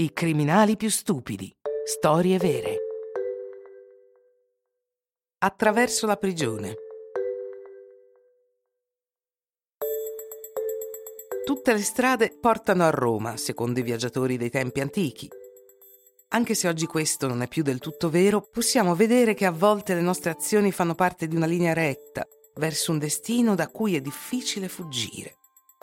[0.00, 1.54] I criminali più stupidi.
[1.84, 2.76] Storie vere.
[5.40, 6.74] Attraverso la prigione.
[11.44, 15.28] Tutte le strade portano a Roma, secondo i viaggiatori dei tempi antichi.
[16.28, 19.92] Anche se oggi questo non è più del tutto vero, possiamo vedere che a volte
[19.92, 24.00] le nostre azioni fanno parte di una linea retta, verso un destino da cui è
[24.00, 25.39] difficile fuggire.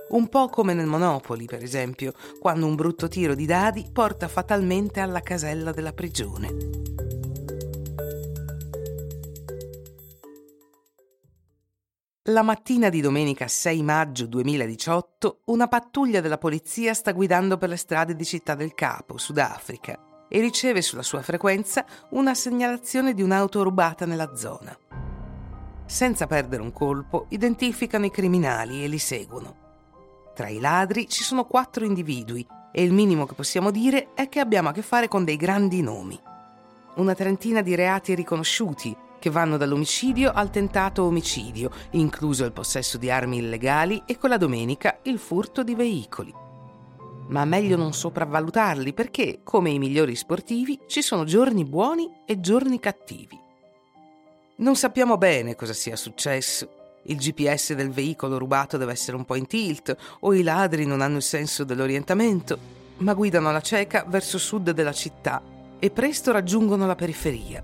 [0.10, 5.02] Un po' come nel Monopoli, per esempio, quando un brutto tiro di dadi porta fatalmente
[5.02, 6.96] alla casella della prigione.
[12.30, 17.78] La mattina di domenica 6 maggio 2018 una pattuglia della polizia sta guidando per le
[17.78, 23.64] strade di Città del Capo, Sudafrica, e riceve sulla sua frequenza una segnalazione di un'auto
[23.64, 24.78] rubata nella zona.
[25.86, 29.67] Senza perdere un colpo, identificano i criminali e li seguono.
[30.38, 34.40] Tra i ladri ci sono quattro individui e il minimo che possiamo dire è che
[34.40, 36.16] abbiamo a che fare con dei grandi nomi.
[36.98, 43.10] Una trentina di reati riconosciuti che vanno dall'omicidio al tentato omicidio, incluso il possesso di
[43.10, 46.32] armi illegali e quella domenica il furto di veicoli.
[47.30, 52.80] Ma meglio non sopravvalutarli perché, come i migliori sportivi, ci sono giorni buoni e giorni
[52.80, 53.42] cattivi.
[54.58, 56.77] Non sappiamo bene cosa sia successo.
[57.10, 61.02] Il GPS del veicolo rubato deve essere un po' in tilt o i ladri non
[61.02, 62.58] hanno il senso dell'orientamento,
[62.98, 65.42] ma guidano alla cieca verso sud della città
[65.80, 67.64] e presto raggiungono la periferia.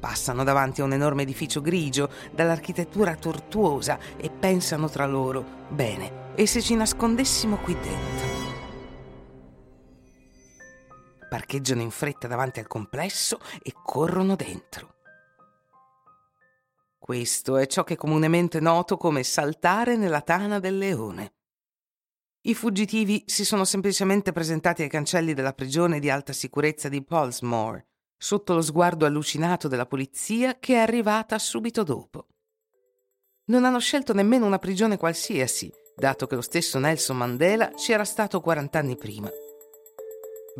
[0.00, 6.46] Passano davanti a un enorme edificio grigio dall'architettura tortuosa e pensano tra loro, bene, e
[6.46, 8.28] se ci nascondessimo qui dentro?
[11.28, 14.99] Parcheggiano in fretta davanti al complesso e corrono dentro.
[17.10, 21.32] Questo è ciò che è comunemente noto come saltare nella tana del leone.
[22.42, 27.88] I fuggitivi si sono semplicemente presentati ai cancelli della prigione di alta sicurezza di Polsmore,
[28.16, 32.28] sotto lo sguardo allucinato della polizia che è arrivata subito dopo.
[33.46, 38.04] Non hanno scelto nemmeno una prigione qualsiasi, dato che lo stesso Nelson Mandela ci era
[38.04, 39.28] stato 40 anni prima.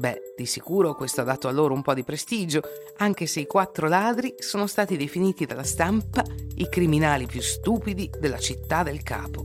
[0.00, 2.62] Beh, di sicuro questo ha dato a loro un po' di prestigio,
[2.96, 6.24] anche se i quattro ladri sono stati definiti dalla stampa
[6.54, 9.44] i criminali più stupidi della città del capo.